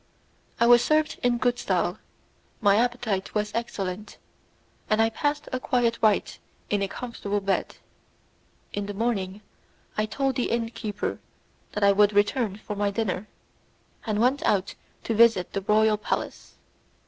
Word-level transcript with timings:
I 0.59 0.65
was 0.65 0.83
served 0.83 1.19
in 1.21 1.37
good 1.37 1.59
style, 1.59 1.99
my 2.59 2.75
appetite 2.77 3.35
was 3.35 3.51
excellent, 3.53 4.17
and 4.89 4.99
I 4.99 5.11
passed 5.11 5.47
a 5.51 5.59
quiet 5.59 6.01
night 6.01 6.39
in 6.71 6.81
a 6.81 6.87
comfortable 6.87 7.39
bed. 7.39 7.75
In 8.73 8.87
the 8.87 8.95
morning 8.95 9.41
I 9.99 10.07
told 10.07 10.37
the 10.37 10.49
inn 10.49 10.71
keeper 10.71 11.19
that 11.73 11.83
I 11.83 11.91
would 11.91 12.13
return 12.13 12.55
for 12.55 12.75
my 12.75 12.89
dinner, 12.89 13.27
and 14.03 14.17
I 14.17 14.21
went 14.21 14.41
out 14.41 14.73
to 15.03 15.13
visit 15.13 15.53
the 15.53 15.61
royal 15.61 15.97
palace. 15.97 16.55